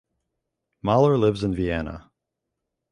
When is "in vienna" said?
1.43-2.09